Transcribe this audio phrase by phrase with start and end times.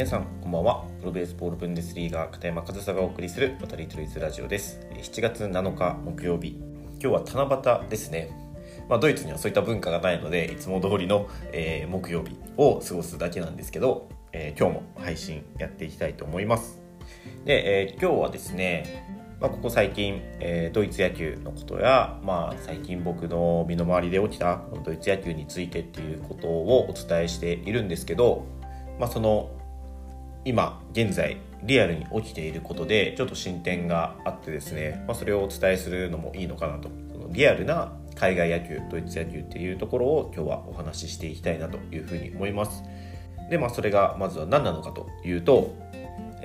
[0.00, 0.86] 皆さんこんばんは。
[1.00, 4.80] プロベースボールブンデスリーガー片山和沙がお送りする渡りトリーズラジオです。
[4.94, 6.56] 7月7日木曜日。
[6.92, 8.30] 今日は七夕ですね。
[8.88, 16.80] まあ、ドイツにはそういった文化がないのでいつも通りの、えー、木曜日を過ごすだけなんですけど、えー、今日も配信やっていきたいと思います。
[17.44, 19.06] で、えー、今日はですね
[19.38, 28.46] まあ、ここ最近、えー、ドイツ野球のことや、まあ、最近僕の身の回りで起きたドイツ野球についてっていうことをお伝えしているんですけど、
[28.98, 29.59] まあ、その
[30.44, 36.88] 今現在リアルに起きていることでちょっと進展があってですね、まあ、それをお伝えするのもいいのかなと。
[37.12, 42.82] そのリアルな海外野球ドイツ野球っていうところを今日はお話ししていきたいなというふうに思います。
[43.50, 45.74] でまあそれがまずは何なのかというと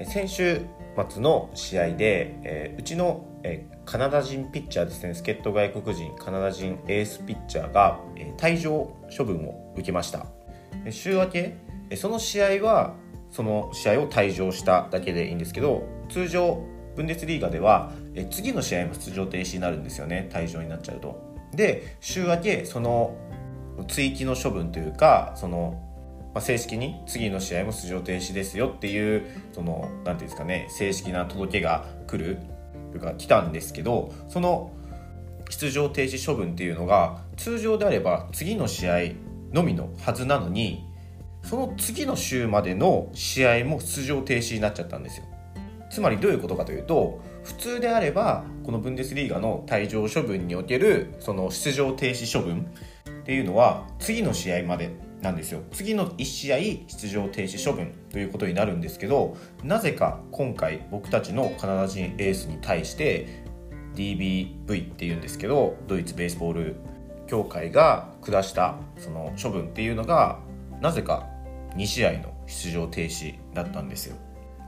[0.05, 0.61] 先週
[1.09, 10.25] 末の試合で、えー、うちの、えー、カナダ人ピッチャーですね助っ人外国人カナダ人エースピッチャーが、えー、退場処分を受けました。
[10.89, 11.57] 週明け
[11.95, 12.95] その試合は
[13.35, 16.63] その試合を退場しただけでいいんですけど通常
[16.95, 21.21] ブンデスリーガではえ次の試合も出場停止になるんですよね退場になっちゃうと。
[21.53, 23.17] で週明けその
[23.89, 25.81] 追記の処分というかその
[26.33, 32.39] まあ、正式に次の試合も出場停止ですよっていうその何ていうんですかね正式な届けが来る
[32.91, 34.73] というか来たんですけどその
[35.49, 38.99] 出場停止処分っていうのが通常であれば次の試合
[39.53, 40.83] のみのはずなのに
[41.45, 45.25] その次の週までの試合も出場停止になっちゃったんですよ。
[45.91, 52.67] つまりどういうことかというと普通であればこのブンデスリーガの退場処分におけるその出場停止処分
[53.21, 54.89] っていうのは次の試合まで
[55.21, 55.61] なんですよ。
[55.71, 63.43] 次の1試合出場停止処分ということになるんですけどなぜか今回僕たちのカナダ人エースに対して
[63.95, 66.75] DBV っていうんですけどドイツベースボール
[67.27, 70.39] 協会が下したその処分っていうのが
[70.81, 71.34] なぜか
[71.75, 74.15] 2試合の出場停止だったんですよ。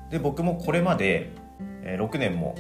[0.10, 1.32] で僕もこれまで
[1.84, 2.56] 6年も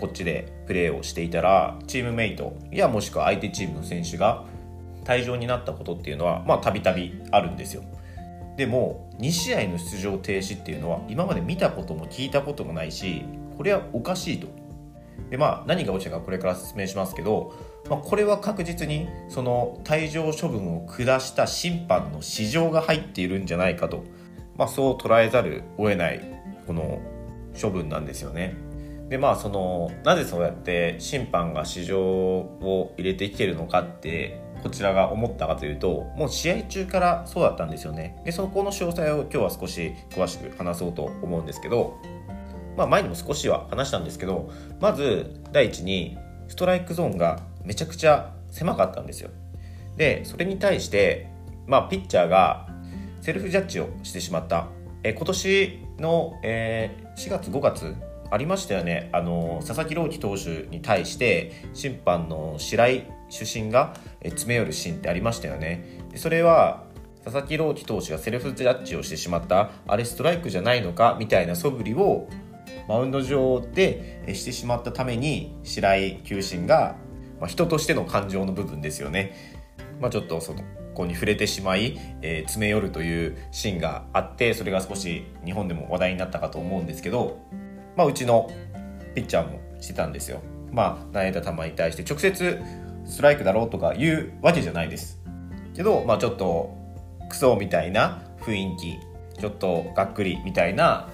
[0.00, 4.44] こっちでプレーをしていたらチームメイトやもしくは相手チームの選手が
[5.04, 7.82] 退場になったことっていうのはまあたびたびあるんですよ。
[8.56, 13.24] でも2試合の出場停止っていうのは今まで見たことも聞いたこともないし
[13.56, 14.48] これはおかしいと。
[15.30, 17.54] でまあ何が起きたかこれから説明しますけど、
[17.90, 24.04] まあ、これは確実にその退場処分を下した審判の市場が入っているんじゃないかと、
[24.56, 26.20] まあ、そう捉えざるを得ない
[26.66, 27.00] この
[27.60, 28.56] 処分なんですよね。
[29.08, 41.98] でまあそのなぜそうやって審判が市場を入れてきてるのかってこちらが思ったかというともう試合中からそうだったんですよねでそこの詳細を今日は少し詳しく話そうと思うんですけど
[42.76, 44.50] まあ前にも少しは話したんですけど
[44.80, 46.16] まず第一に
[46.48, 49.30] ストライクゾーンがめちゃくちゃ狭かったんですよ。
[49.96, 51.28] でそれに対して
[51.66, 52.68] まあピッチャーが
[53.20, 54.68] セルフジャッジをしてしまった。
[55.02, 57.94] え今年の、えー、4月5月
[58.30, 59.08] ありましたよね。
[59.12, 65.84] あの佐々木朗希投手に対して審判の白井主審が詰め寄るシーンってありましたよね。
[66.10, 66.84] でそれは
[67.24, 69.70] 佐々木朗希投手がセルフジャッジをしてしまった。
[69.86, 71.16] あれストライクじゃないのか？
[71.18, 72.28] みたいな素振りを
[72.88, 76.96] マウンド上でしてしまったために白井球審が、
[77.40, 79.34] まあ、人としての感情の部分ですよね、
[80.00, 87.38] まあ、ちょっとそのここに触れてしまい、えー、詰め寄るというシーンがあってそれが少し日本でも話題になったかと思うんですけど、
[87.96, 88.50] まあ、うちの
[89.14, 90.40] ピッチャーもしてたんですよ。
[90.72, 92.62] まあ、投げた球に対して直接
[93.04, 95.20] ストライクだろうとか言うわけじゃないです。
[95.74, 96.76] けど、まあちょっと
[97.28, 98.98] クソみたいな雰囲気、
[99.40, 101.08] ちょっとがっくりみたいな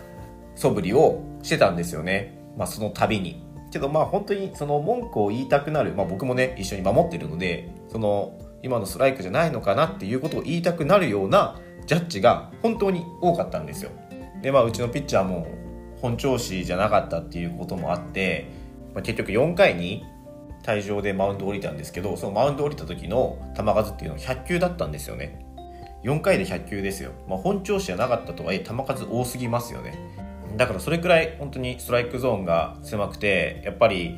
[0.55, 2.39] 素振りをしてたんですよね。
[2.57, 3.45] まあその度に。
[3.71, 13.91] けどまあ本当にその文句を言いたくなる、まあ僕もね、一緒に守ってるので、その今のストライクじゃないのかなっていうことを言いたくなるようなジャッジが本当に多かったんですよ。
[14.41, 15.47] でまあうちのピッチャーも
[16.01, 18.49] 本調子じゃなかったっていうこともあって、
[18.93, 20.05] まあ、結局4回に
[20.63, 25.45] 退場でマウンド降りたんですけどそのマウンド降りた時の球数っていうのは100球だったんですよね
[26.05, 29.97] 4回で100球ですよ、まあ、本調子じゃなかったとはいえ球数多すぎますよね
[30.57, 34.17] だからそれくらい本当にストライクゾーンが狭くてやっぱり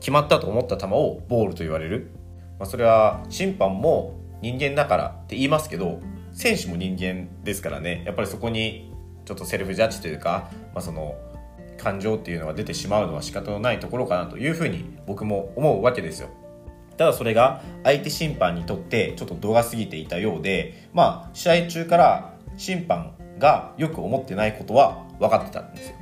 [0.00, 2.10] 決まったと思った球をボールと言われる、
[2.58, 6.00] まあ、それは審判も人間だからって言いますけど
[6.32, 8.92] 選手も人間ですからねやっぱりそこに
[9.24, 11.14] ちょっとセルフジャッジというか、まあ、その
[11.78, 16.28] 感情っていうのが出てしまうのは仕方のないところかなというふうに僕も思うわけですよ。
[16.96, 25.96] ただそれが相手審判にとってちょっと度が過ぎていたようで、まあ試合中から審判がよく思ってないことは分かってたんですよ。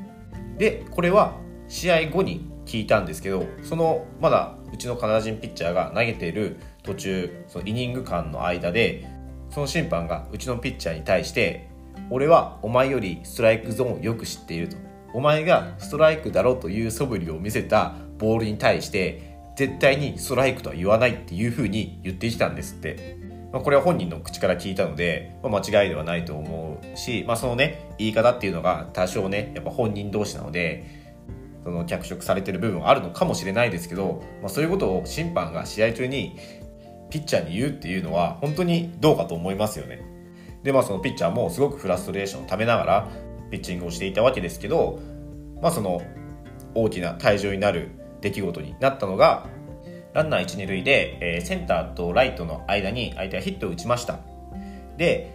[0.58, 1.36] で、これは
[1.68, 9.06] 試合後に聞いたんですけど、そのまだうちのカナダ人ピッチャーが投げている途中、そのイニング間の間で、
[9.50, 11.68] その審判がうちのピッチャーに対して、
[12.10, 14.76] 俺はお前よりストライクゾーンをよく知っていると
[15.12, 23.18] お前がストライクだろという素振りを見せたボールに対して絶対にストライクとは言わないっていうふうに言ってきたんですって、
[23.52, 30.86] まあ、これは本人の口から聞いたので、まあ、間違いではないと思うし、まあ、そのね言い方っていうのが多少ねやっぱ本人同士なので
[31.64, 36.36] その脚色されてる部分はあるのかもしれないですけど、まあ、そういうことを審判が試合中に
[37.10, 40.00] ピッチャーに言うっていうのは本当にどうかと思いますよね。
[40.62, 43.08] でまあそのピッチャーもすごくフラストレーションをためながら
[43.50, 45.00] ピッチングをしていたわけですけど、
[45.60, 46.02] まあ、その
[46.74, 47.88] 大きな退場になる
[48.20, 49.46] 出来事になったのが
[50.12, 54.18] ランナー1、2塁で、えー、センターとライトの間に相手はヒットを打ちました。
[54.96, 55.32] で、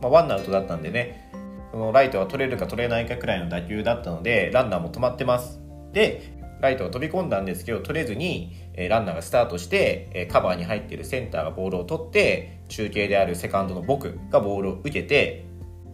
[0.00, 1.30] まあ、ワンアウトだったんでね、
[1.72, 5.60] そのライトが取れるか取れないかくらいの打球だったので、ランナーも止まってます。
[5.92, 15.44] で、ライトが飛び込んだんですけど、取れずに、えー、ランナーがスタートして、えー、カバーに入っているセンターがボールを取って、中継であるセカンドの僕がボールを受けて、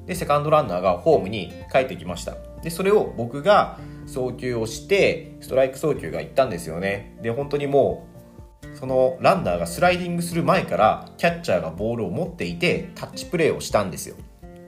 [0.07, 2.37] で、セカンドランナーがホームに帰ってきました。
[2.63, 7.19] で、それを僕が送球をして、ストライク送球がいったんですよね。
[7.23, 8.12] で、本当にもう、
[8.83, 14.17] そのランナーがスライディングする前からキャッチャーがボールを持っていてタッチプレーをしたんですよ。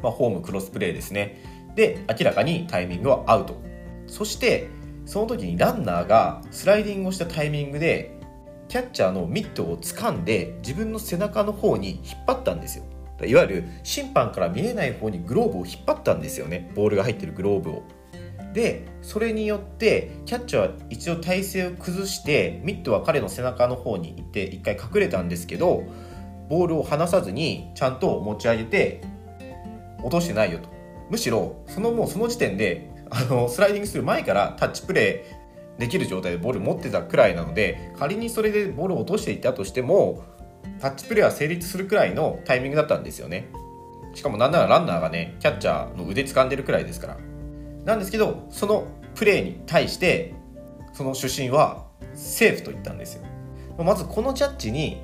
[0.05, 1.43] まあ、ホームクロスプレーですね。
[1.75, 3.61] で、明らかにタイミングはアウト。
[4.07, 4.69] そして、
[5.05, 8.17] その時にランナーがスライディングをしたタイミングで
[8.69, 12.85] キャッチャーのミットを掴んで自分の背中の方に引っ張ったんですよ
[13.27, 17.83] いわゆる審判から見えない方にグローブを引っ張ったんですよねボールが入ってるグローブを
[18.55, 25.83] でそれによってキャッチャーは一応体勢を崩してミットは彼の背中の方に行って一回隠れたんですけど
[26.49, 29.03] ボールを離さずにちゃんと持ち上げて
[29.99, 30.69] 落としてないよと。
[31.11, 40.23] むしろそのもうその時点であのスライディングする前からタッチプレーできる状態でボール持ってたくらいなので仮にそれでボールを落としていたとしても
[40.81, 43.49] タッチプレーは成立するくらいのタイミングだったんですよね。
[44.15, 47.34] しかもなんならランナーがねキャッチャーの腕掴んでるくらいですから。
[47.85, 50.35] なんですけどそのプレーに対して
[50.93, 53.25] その主審はセーフと言ったんですよ。
[53.83, 55.03] まずこのジャッジに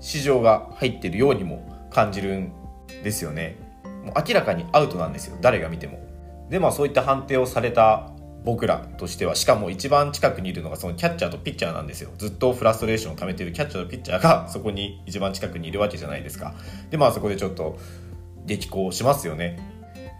[0.00, 2.52] 市場が入ってるようにも感じるん
[3.02, 3.56] ですよね。
[4.04, 5.98] もう明らかにアウトなんですよ誰が見ても。
[6.50, 8.10] でまあそういった判定をされた
[8.44, 12.10] 僕らとしてはしかも一番近くにいるのがそのキャッチャーとピッチャーなんですよ。
[12.18, 16.54] ずっとフラストレーションを溜めてるキャッチャーとピッチャーがそこに一番近くにいるわけじゃないですか。
[16.90, 17.78] でまあそこでちょっと
[18.44, 19.58] 激高しますよね。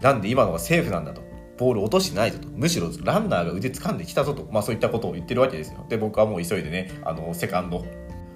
[0.01, 1.34] なんで今のがセーフなんだと。
[1.57, 2.47] ボール落としてないぞと。
[2.49, 5.85] むしろランナーが腕掴んできたぞと、まあ、そういったことを言ってるわけですよ。
[5.89, 7.85] で僕はもう急いでねあのセカンド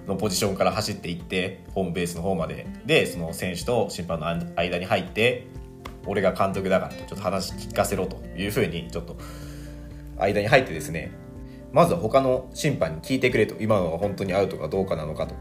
[0.06, 2.66] のポジションから走っていってホームベースの方まで。
[2.86, 4.26] でその選手と審判の
[4.56, 5.46] 間に入って
[6.06, 9.16] 俺が監督だからとちょっと話聞かせろというふうにちょっと
[10.18, 11.12] 間に入ってですね
[11.72, 13.54] まずは他の審判に聞いてくれと。
[13.60, 15.34] 今のが本当にアウトかどうかなのかと、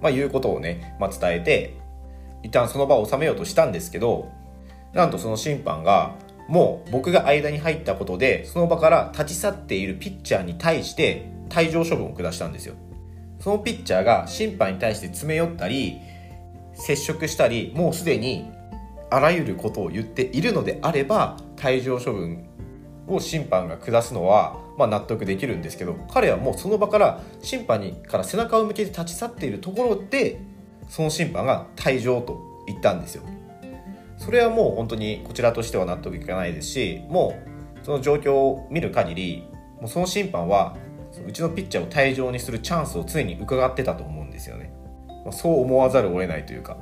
[0.00, 1.76] まあ、いうことをね、まあ、伝えて
[2.42, 4.30] 一旦その場を収めようとしたんですけど
[4.92, 6.14] なんとその審判が
[6.48, 12.74] もう僕が間に入ったことでその場から立ち去っているピッチャーに対して退場処分を下したんですよ
[13.40, 15.98] そのピッチャーが審判に対して詰め寄ったり
[16.74, 18.50] 接触したりもうすでに
[19.10, 22.48] あらゆることを言っているのであれば退場処分
[23.06, 30.40] を審判が下すのは、まあ、納得できるんですけど彼はもうその場から審判にから背中を向けて立ち去っているところで
[30.88, 33.22] その審判が退場と言ったんですよ。
[34.16, 37.38] それはもう本当にこちらとしては納得いかないですしも
[37.82, 39.48] うその状況を見る限り
[39.80, 40.76] もうその審判は
[41.26, 44.72] うちのピッチャーを退場にするチャンスを常に伺ってたと思うんですよね。
[45.30, 46.76] そう思わざるを得ないというか。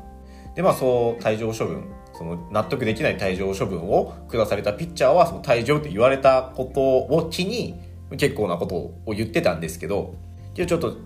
[0.54, 1.84] でまあそう退場処分
[2.14, 7.80] その納得できない退場処分を下されたピッチャーはその退場って言われたことを機に
[8.16, 10.14] 結構なことを言ってたんですけど
[10.54, 10.98] ちょっと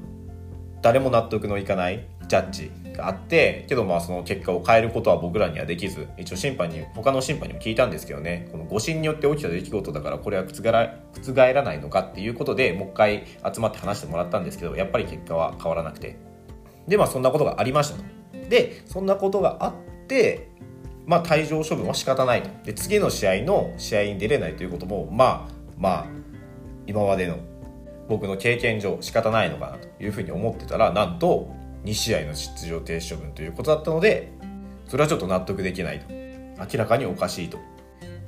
[0.82, 8.48] 誰も納得のいかないジャッジがあってけどまあその結果を変えることは僕らにはできず一応審判に他の審判にも聞いたんですけどね。
[8.50, 13.24] この誤審によって起きた出来事だからこれは覆ら覆らないのかっていうことでもう一回
[13.54, 16.16] 集まって話してもらったんですけどやっぱり結果は変わらなくて。
[16.88, 18.04] でまあそんなことがありましたと。
[18.48, 19.74] でそんなことがあっ
[20.06, 20.48] て
[21.06, 22.50] まあ、退場処分は仕方ないと。
[22.64, 26.06] で次の試合の試合に出れないということもまあまあ
[26.86, 27.38] 今までの
[28.08, 31.54] 僕の経験上仕方ないのかなというふうに思ってたらなんと
[31.86, 34.32] 2試合の出場停止処分ということだったので
[34.88, 36.06] それはちょっと納得できないと。
[36.58, 37.58] 明らかにおかしいと。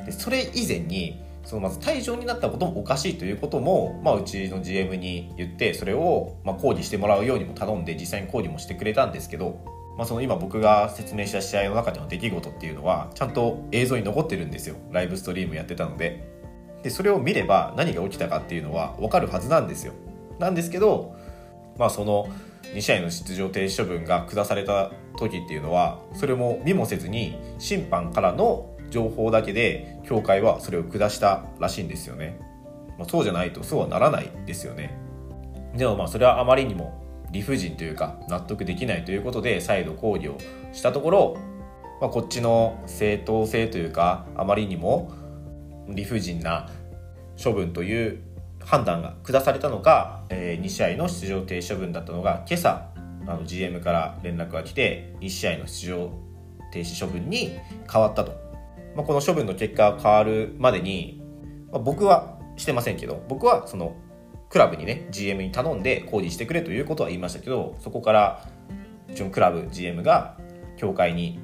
[0.05, 9.59] でそれ以前にそのまず退場になったこともおかしいということも、まあ、うちの GM に言ってそれをま抗議してもらうようにも頼んで実際に抗議もしてくれたんですけど
[9.99, 14.77] まあ、その今僕が説明した試合の中での出来事っていうのはちゃんと映像に残ってるんですよ。
[14.93, 16.39] ライブストリームやってたので。
[16.85, 19.95] でそれを見れば何が起きたかっていうのは分かるはずなんですよ。
[20.39, 21.17] なんですけど
[21.77, 22.29] まあその
[22.75, 32.39] 2試合の出場停止処分が下された時っていうのはそれも見もせずに審判からの情報だけで協会はそれを下したらしいんですよね、
[32.99, 34.97] まあ、そうじゃないとそうはならないですよね。
[35.75, 40.39] でもまあそれはあまりにも理不尽というか納得できないということで再度抗議を
[40.73, 41.37] したところ、
[42.01, 45.13] まあ、こっちの正当性というかあまりにも
[45.89, 46.71] 理不尽な
[47.43, 48.23] 処分という
[48.69, 52.91] 判断が下されたのか、えー、2試合の出場停止処分だったのが今朝
[53.27, 56.11] あの GM から連絡が来て1試合の出場
[56.71, 57.59] 停止処分に
[57.91, 58.33] 変わったと、
[58.95, 61.23] まあ、この処分の結果が変わるまでに、
[61.73, 63.97] まあ、僕はしてませんけど僕はその
[64.51, 68.47] クラブにね GM に頼んで工事してくれということは言いましたけどそこから
[69.09, 70.37] うちのクラブ GM が
[70.77, 71.39] 協会に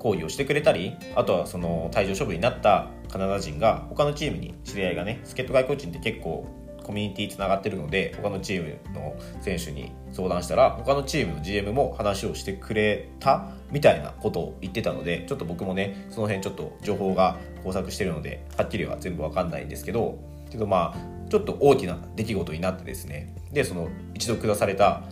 [0.00, 20.18] 抗議をしてくれたりあとはその退場処分になったカナダ人が他のチームに知り合いがね助っ人外国人って結構コミュニティつながってるので他のチームの選手に相談したら他のチームの GM も話をしてくれたみたいなことを言ってたのでちょっと僕もねその辺ちょっと情報が交錯してるのではっきりは全部わかんないんですけど
[20.50, 25.02] けどまあちょっと大きな出来事になってですねでその一度下された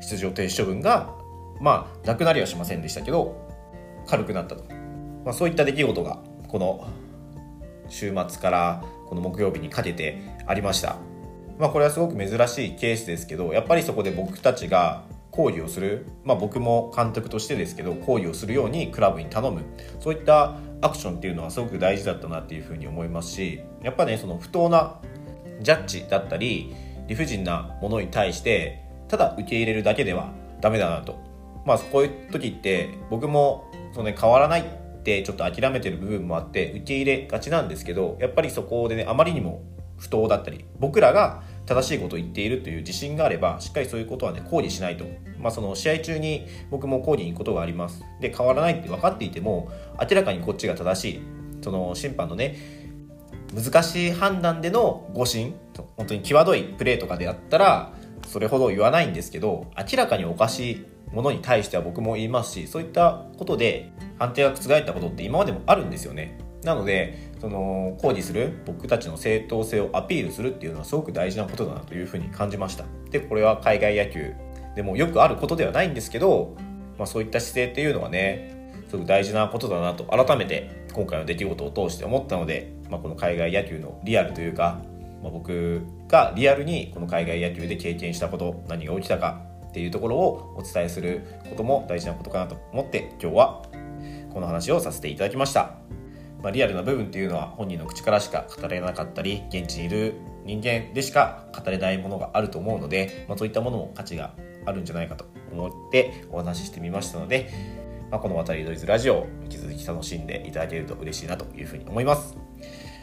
[0.00, 1.14] 出場停止処分が
[1.60, 3.46] まあなくなりはしませんでしたけど
[4.06, 4.64] 軽くなったと、
[5.24, 6.86] まあ、そういった出来事がこの
[7.88, 10.96] 週末からこの木曜日にかけてありました。
[11.58, 19.62] まあ、これはすごく珍しいケースですけどやっぱりそこで僕たちが抗議をする、まあ、僕も監督としてですけど抗議をするようにクラブに頼む。
[20.00, 25.00] そういったアクションっていうのはすごく大事だったなっていうふうに思いますしやっぱねその不当な
[25.60, 26.74] ジャッジだったり
[27.08, 31.18] 理不尽なものに対してただ受け入れるだけではダメだなと。
[31.64, 39.62] まあこういう時って僕もその、ね、変わらないってちょっと諦めてる部分もあって受け入れがちなんですけどやっぱりそこでねあまりにも
[39.98, 45.04] 不当だったり僕らが正しいことを言っているという自信があればしっかりそういうことはね抗議しないと、
[45.40, 48.04] まあ、その試合中に僕も抗議に行くことがあります。
[48.20, 49.68] で変わらないって分かっていても
[50.00, 51.22] 明らかにこっちが正しい。
[51.62, 52.56] その審判のね
[53.54, 55.54] 難しい判断での誤審
[55.96, 57.92] 本当に際どいプレーとかであったら
[58.26, 66.38] それほど言わないんですけど明らかにおかしいものに対しては僕も言いますしそういったことで判定が覆ったことって今までもあるんですよね。
[66.62, 74.34] なのでその抗議する僕たちの正当性をアピールするっていうのはすごく大事なことだなというふうに感じましたでこれは海外野球
[74.74, 76.56] でもよくあることではないんですけど、
[76.98, 84.82] まあ、そういった姿勢っていうのはねすごく大事なことだなと改めて今回の出来事を通して思ったので、まあ、この海外野球のリアルというか、
[85.22, 93.62] まあ、僕がリアルにこの海外野球で経験したこと何が起きたかっていうところをお伝えすることも大事なことかなと思って今日は
[94.32, 95.76] この話をさせていただきました。
[96.42, 100.14] まあ、リアルな部分っていうのは本人の口からしか語れなかったり現地にいる
[100.44, 107.50] 人間でしか語れないものがあると思うので、まあ、そういったものも価値があるんじゃないかと思ってお話ししてみましたので、
[108.10, 112.36] まあ、この渡りドイツラジオを引き続き楽しんでいただけると嬉しいなというふうに思います。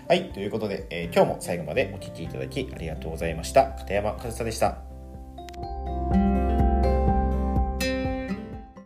[0.08, 3.72] はい、ということで、えー、今日も最後までお聴きいただきありがとうございました。
[3.72, 4.93] 片山和沙でした。